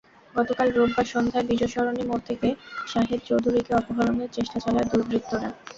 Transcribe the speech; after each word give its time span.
গতকাল 0.35 0.67
রোববার 0.71 1.07
সন্ধ্যায় 1.13 1.47
বিজয় 1.49 1.71
সরণি 1.73 2.03
মোড় 2.03 2.23
থেকে 2.29 2.47
শাহেদ 2.87 3.19
চৌধুরীকে 3.29 3.71
অপহরণের 3.79 4.29
চেষ্টা 4.35 4.57
চালায় 4.59 4.87
দুর্বৃত্তরা। 4.91 5.49